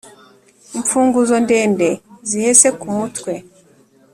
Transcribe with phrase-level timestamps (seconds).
[0.77, 1.87] Imfunguzo ndende
[2.29, 3.31] zihese ku mutwe